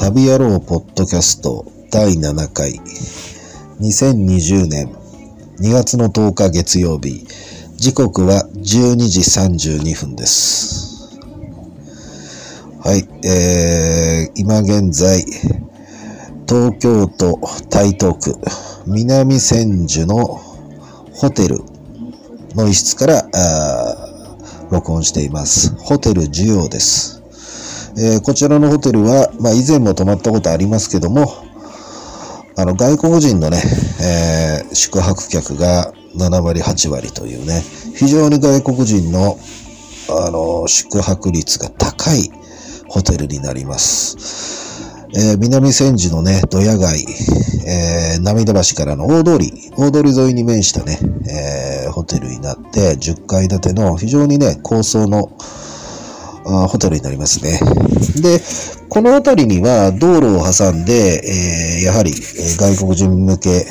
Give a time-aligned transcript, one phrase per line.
[0.00, 2.80] 旅野郎ポッドキャスト第7回。
[3.80, 4.86] 2020年
[5.58, 7.26] 2月の10日月曜日。
[7.76, 11.20] 時刻は12時32分です。
[12.82, 15.22] はいえー、今現在
[16.48, 18.40] 東京都台東区
[18.86, 20.40] 南千住の
[21.12, 21.58] ホテル
[22.54, 23.28] の一室から
[24.70, 25.74] 録音しています。
[25.76, 27.19] ホテル需要です。
[27.96, 31.26] えー、こちらのホテルは、まあ、以前も泊まったことありますけども、
[32.56, 33.62] あの、外国人のね、
[34.00, 37.62] えー、宿泊客が7割、8割というね、
[37.94, 39.38] 非常に外国人の、
[40.08, 42.30] あの、宿泊率が高い
[42.88, 44.50] ホテルになります。
[45.12, 47.04] えー、南千住のね、ドヤ街、
[47.66, 50.98] えー、涙橋からの大通り、大通り沿いに面したね、
[51.28, 55.32] えー、ホテルになって、10階建ての非常にね、高層の
[56.46, 57.60] あホテルになりますね。
[58.20, 58.40] で、
[58.88, 63.66] この辺りには道路を挟んで、えー、やはり、外国人向け、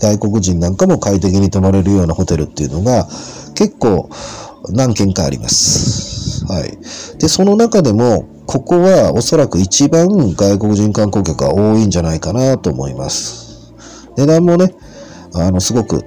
[0.00, 3.08] 外国人なんかも快適に泊まれるようなホテルっていうのが
[3.54, 4.10] 結構
[4.70, 6.44] 何軒かあります。
[6.46, 6.78] はい。
[7.18, 13.72] で、その中でも、ここはおそらく一番外国人観光客が多いんじゃないかなと思います。
[14.16, 14.74] 値段もね、
[15.32, 16.04] あの、すごく、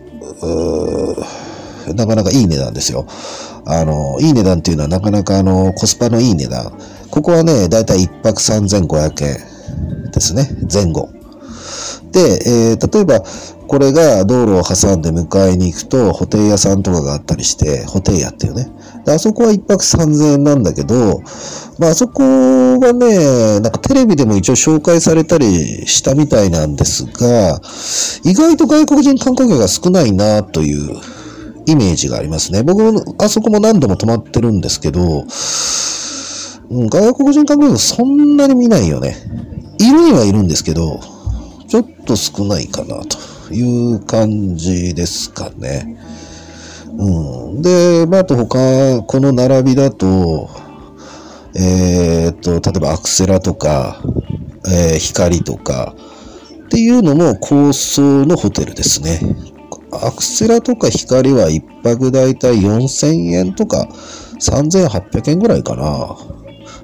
[1.95, 3.07] なかなかいい値段ですよ。
[3.67, 6.71] あの、いい値段っていうのはなかなかあの、コスパのいい値段。
[7.09, 10.49] ここはね、だいたい1泊3500円ですね。
[10.71, 11.09] 前後。
[12.11, 13.23] で、えー、例えば、
[13.67, 18.71] これが道路を挟んで迎えに行くと、ホテイ屋さんとかがあったりして、ホテイ屋っていうね。
[19.05, 21.21] であそこは1泊3000円なんだけど、
[21.79, 27.61] まあ、あそこはね、なんかテレビでも一応紹介されたりしたみたいなんですが、
[28.23, 30.99] 意外と外国人観光客が少ないなという
[31.67, 32.63] イメージがありますね。
[32.63, 35.25] 僕も、あそこも何度も泊まってるんですけど、
[36.69, 39.17] うん、外国人観光客そんなに見ないよね。
[39.77, 40.99] いるにはいるんですけど、
[41.67, 45.97] ちょっと少ないかなという感じですかね。
[46.97, 47.61] うん。
[47.61, 50.49] で、まあ、あと他、この並びだと、
[51.53, 54.01] えー、っと、例えばアクセラとか、
[54.65, 55.95] えー、光とか、
[56.65, 59.19] っていうのも高層のホテルですね。
[59.91, 63.87] アクセラとか光は一泊だいたい4000円とか
[64.39, 65.83] 3800円ぐらいかな。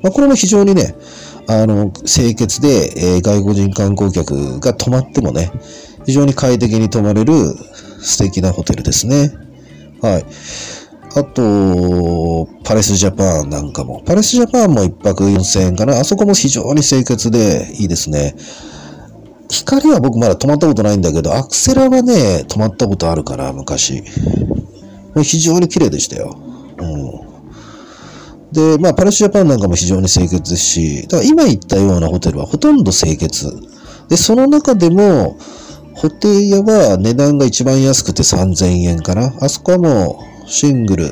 [0.02, 0.96] まあ、これも非常にね、
[1.48, 5.52] あの、清潔で、えー、外国人観光客が泊まってもね、
[6.06, 7.34] 非常に快適に泊まれる
[8.02, 9.32] 素敵なホテルですね。
[10.02, 10.26] はい。
[11.16, 14.02] あと、パレスジャパンなんかも。
[14.06, 16.00] パレスジャパンも一泊4000円かな。
[16.00, 18.36] あそこも非常に清潔でいいですね。
[19.50, 24.04] 光は僕まだ止まったことないんだけど、アクセラはね、止まったことあるから、昔。
[25.22, 26.36] 非常に綺麗でしたよ。
[26.80, 27.34] うん。
[28.52, 33.52] で、まあ、パレスジャパンなんかも非常に清潔ですし、だから今言ったようなホテルはほとんど清潔。
[34.10, 35.38] で、その中でも、
[35.96, 39.34] ホテル屋は値段が一番安くて3000円かな。
[39.40, 41.06] あそこはもうシングル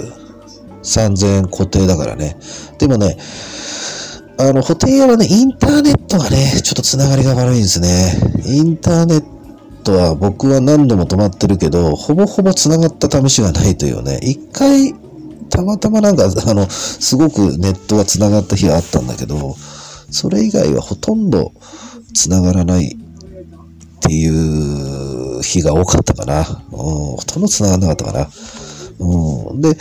[0.83, 2.37] 3000円固定だからね。
[2.77, 3.17] でもね、
[4.41, 8.15] あの、ホテル屋はね、インターネットがね、ちょっとつながりが悪いんですね。
[8.45, 9.23] インターネッ
[9.83, 14.19] トは僕は何度も止まってるけど、ほぼほぼつながった試しがないというね。
[14.23, 14.95] 一回、
[15.49, 19.55] たまたまなんか、あの、すごくネットがつながった日があったんだけど、
[20.09, 21.53] それ以外はほとんど
[22.13, 26.39] つながらないっていう日が多かったかな。
[26.39, 26.45] うん、
[26.77, 28.29] ほとんどつながらなかったかな。
[28.99, 29.77] うん、で、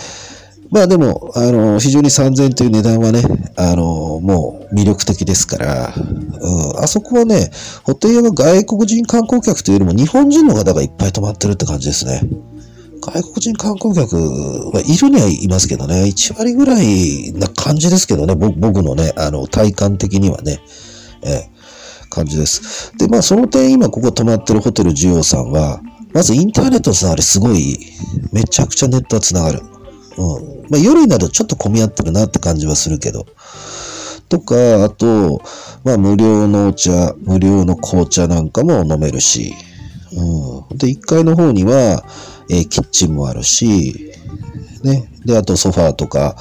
[0.71, 3.23] まあでも、あの、非常に3000という値段はね、
[3.57, 7.51] あの、もう魅力的ですから、うん、あそこはね、
[7.83, 12.23] ホテル屋は外国人観光客というよりも日本人の方がいっぱい泊まってるって感じですね。
[13.01, 20.61] 外国人観光客はいるにはいますけどね、1割ぐらいな感じですけどね、僕のね、あの、体感的にはね、
[21.23, 21.51] え
[22.11, 22.93] 感じです。
[22.97, 25.81] で、まあその点今ここ泊まってるホテル需要さんは、
[26.13, 27.79] まずインターネットのつながりすごい、
[28.33, 29.63] めちゃくちゃネットはつながる。
[30.17, 30.71] うん。
[30.71, 33.27] まあ、夜になるとちょっと混み合ってるなって感じはするけど。
[34.29, 35.43] とか、あと、
[35.85, 39.55] まあ、無料のお茶、無料の紅茶なんかも飲めるし、
[40.13, 40.79] うん。
[40.79, 42.05] で、1階の方には、
[42.49, 44.13] えー、キッチンもあるし、
[44.83, 45.11] ね。
[45.25, 46.37] で、あとソファーとか、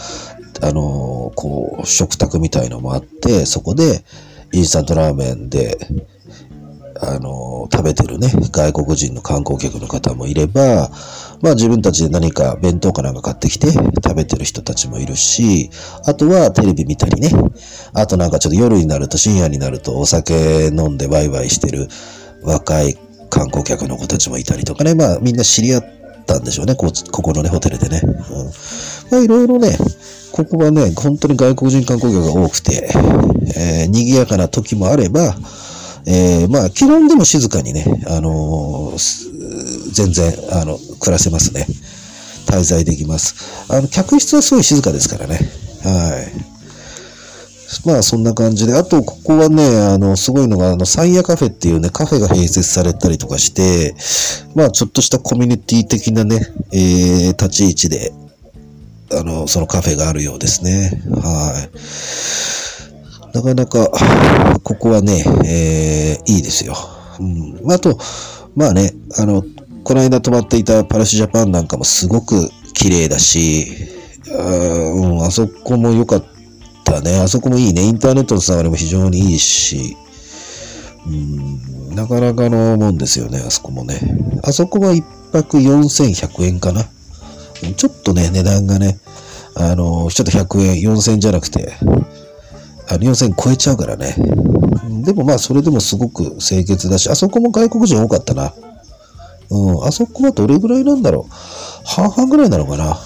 [0.62, 4.04] あのー、こう、食卓みたいのもあって、そこで、
[4.52, 5.78] インスタントラーメンで、
[7.02, 10.90] あの、食べてるね、外国人の観光客の方もいれば、
[11.42, 15.70] まあ自分たちで何か弁当かなんか買ってきて食べてる人たちもいるし、
[16.06, 17.32] あとはテレビ見たりね、
[17.94, 21.88] あとなんかちょっと夜になると深夜になるとお酒飲んでワイワイしてる
[22.44, 22.98] 若い
[23.30, 25.86] 観光客の子たちもいたりとかね、まあみんな知り合っ
[26.26, 28.02] たんでしょうね、こここのね、ホテルでね。
[28.04, 28.16] うん、
[29.12, 29.78] まあいろいろね、
[30.34, 32.90] ここはね、本当に外国人観光客が多くて、
[33.56, 35.36] えー、賑やかな時もあれば、
[36.06, 41.68] えー、まあ、基本でも静かにね、あのー、全然、あの、暮らせますね。
[42.46, 43.36] 滞在できます。
[43.72, 45.40] あの、客室はすごい静かですからね。
[45.84, 46.50] はい。
[47.86, 48.76] まあ、そんな感じで。
[48.76, 53.96] あと、ここはね、あの、すごいのが、あの、サイヤカフェっていうね、カフェが併設されたりとかして、
[54.56, 56.40] まあ、ちょっとしたコミュニティ的なね、
[56.72, 58.12] えー、立ち位置で、
[59.12, 61.04] あの、そのカフェがあるようですね。
[61.12, 61.80] はい。
[63.34, 63.90] なかなか、
[64.64, 66.76] ここはね、えー、いいですよ。
[67.20, 67.72] うん。
[67.72, 67.98] あと、
[68.56, 69.44] まあね、あの、
[69.84, 73.68] この間泊まっていたパラスジャパンなんかもすごく綺麗だし、
[74.32, 76.24] うん、あそこも良かっ
[76.84, 77.20] たね。
[77.20, 77.84] あそこもいいね。
[77.84, 79.98] インターネットのつながりも非常にいいし、
[81.08, 84.00] うん、なかなかのもんですよね、あそこもね。
[84.44, 86.84] あそこは一泊4100円かな。
[87.76, 89.00] ちょっとね、値段がね、
[89.56, 91.74] あの、ちょっと100円、4000じゃなくて、
[92.90, 94.16] あの4000超えちゃうからね。
[95.04, 98.54] でもまあ、それでもすごく清潔だし、あそこも外国人多かったな。
[99.52, 101.34] うん、あそこはどれぐらいなんだろう。
[101.86, 102.98] 半々ぐらいなのかな。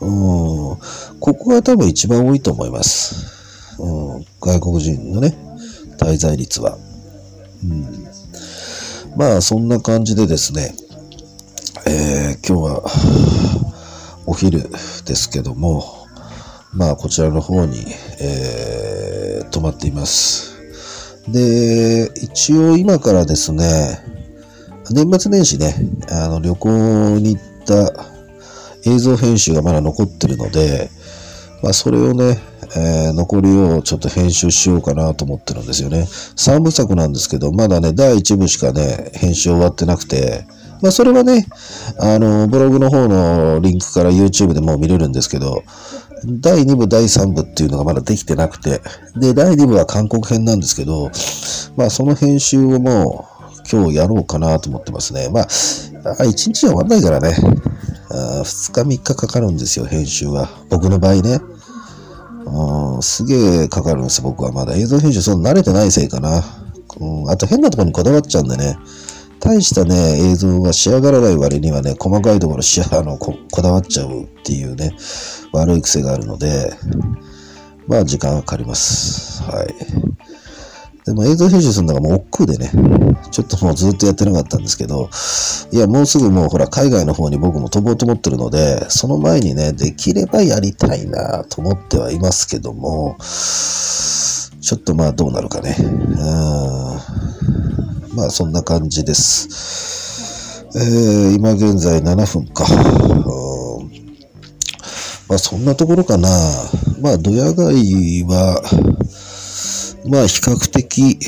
[0.00, 0.78] うん、
[1.20, 3.74] ここが多分一番多いと思います。
[3.78, 5.36] うん、外国人のね、
[5.98, 6.76] 滞在率は。
[7.64, 8.06] うん、
[9.16, 10.74] まあ、そんな感じでですね、
[11.86, 12.82] えー、今日は
[14.26, 14.68] お昼
[15.04, 16.03] ですけども、
[16.76, 17.84] まあ、こちらの方に、
[18.20, 20.54] えー、泊まっています。
[21.28, 24.00] で、一応今からですね、
[24.90, 25.74] 年末年始ね、
[26.10, 26.70] あの旅行
[27.18, 28.04] に行った
[28.84, 30.90] 映像編集がまだ残ってるので、
[31.62, 32.38] まあ、それをね、
[32.76, 36.02] えー、残りをちょっと編集しようかなと思ってるんですよね。
[36.02, 40.44] 3部作なんですけど、まだね、第1部しかね、編集終わってなくて、
[40.82, 41.46] まあ、それはね、
[41.98, 45.62] あの、ブログの方のリンクから YouTube でも見れるんですけど、
[46.26, 48.80] 第2部、第3部っていうのがまだできてなくて、
[49.16, 51.10] で、第2部は韓国編なんですけど、
[51.76, 53.34] まあ、その編集をもう、
[53.70, 55.28] 今日やろうかなと思ってますね。
[55.30, 57.34] まあ、1日じゃ終わんないからね。
[58.10, 60.48] あ2日3日かかるんですよ、編集は。
[60.68, 61.40] 僕の場合ね。
[62.46, 64.76] うん、すげえかかるんですよ、僕はまだ。
[64.76, 66.44] 映像編集そんな慣れてないせいかな。
[67.00, 68.76] うん、あと変なとこにこだわっちゃうんでね。
[69.44, 74.96] 大したね、映像が仕上がらない割にはね、細かいところしあのここだわっちゃうっていうね、
[75.52, 76.72] 悪い癖があるので、
[77.86, 79.42] まあ時間がかかります。
[79.42, 79.74] はい。
[81.04, 82.70] でも映像編集するのがもう億劫でね、
[83.30, 85.10] ちょっともうずっとやってなかったんですけど、
[85.70, 95.76] いや、もうすぐもうほら、海外の方に僕も飛ぼうと思ってるので、その前にね、できればやりたいなと思ってはいますけども、ちょっとまあどうなるかね。
[95.78, 97.83] うん
[98.14, 100.64] まあそんな感じです。
[100.76, 102.64] えー、今現在7分か。
[105.28, 106.28] まあそんなところかな。
[107.00, 108.62] まあドヤ街は、
[110.08, 111.18] まあ比較的、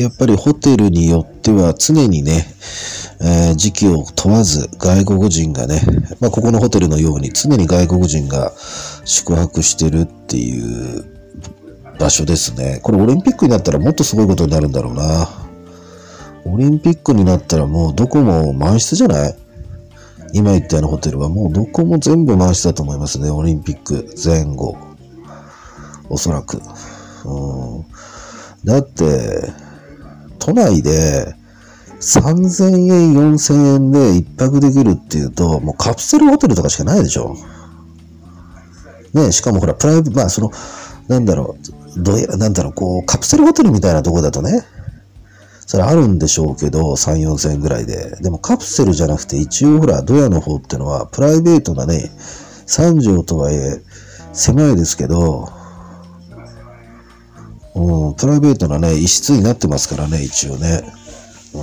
[0.00, 2.44] やっぱりホテルによっては常にね、
[3.20, 5.80] えー、時期を問わず外国人がね、
[6.20, 8.52] まあここのホテルのように常に外国人が
[9.04, 11.04] 宿泊してるっていう
[11.98, 12.80] 場所ですね。
[12.82, 15.47] これオリンピックになったらもっとすごいことになるんだろうな。
[16.44, 19.34] オリンピックになったらもうどこも満室じゃない？
[20.32, 23.30] 今言ったようなホテルはもうどこも全部満室だと思いますね。
[23.30, 24.76] オリンピック前後。
[26.08, 26.60] おそらく。
[27.24, 27.84] うん
[28.64, 29.52] だって、
[30.38, 31.34] 都内で
[32.00, 37.36] 3000円、4000円で一泊できるっていうと、もうカプセルホテルとかしかないでしょ。
[39.14, 40.50] ねしかもほら、プライベート、まあその、
[41.06, 41.56] なんだろ
[41.96, 44.64] う、どうや、なんだろう、こう、カプセルホテルみたいなとこだとね、
[45.68, 48.16] それあるんでしょうけど、3、4000円ぐらいで。
[48.22, 52.10] でもカプセルじゃなくて、一応ほら、ドヤの方ってのは、プライベートなね、
[52.66, 53.82] 3畳とはいえ、
[54.32, 55.52] 狭いですけど、
[57.74, 60.90] うん、プライベートなね、一室になってますからね、一応ね。
[61.52, 61.60] うん、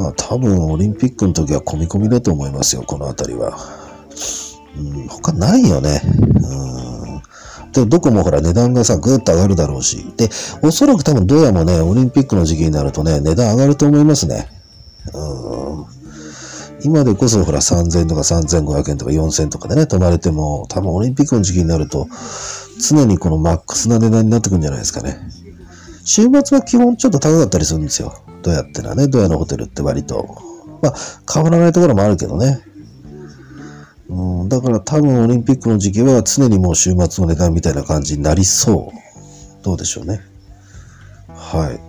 [0.00, 3.58] まあ多分オリンピックの時は込み込みだと思いますよ、この辺りは。
[4.78, 6.00] うん、他ないよね。
[6.04, 6.08] う
[6.46, 6.91] ん、
[7.72, 10.04] でどこもほら値段がさ、ぐーっと上がるだろうし。
[10.16, 10.28] で、
[10.62, 14.48] おそらく多分どうやもね、オリンピックの時期になるとね、値段上がると思いますね。
[15.14, 15.62] うん
[16.84, 22.08] 今でこそほら3000とか3500円とか4000とかでね、泊まれても、多分オリンピックの時期になると、
[22.80, 25.16] 常にこのマックスな値段になってくるんじゃないですかね。
[26.04, 28.14] 週末は基本ちょっと高かったりするんですよ。
[28.42, 30.38] どうやってなね、どうやのホテルって割と。
[30.82, 30.94] まあ、
[31.32, 32.60] 変わらないところもあるけどね。
[34.08, 39.64] うん、だから多分オリンピックの時期は常にもう週末の値段みたいな感じになりそう。
[39.64, 40.20] どうでしょうね。
[41.28, 41.80] はい。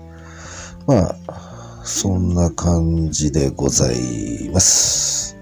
[0.88, 5.33] まあ、そんな感じでございます。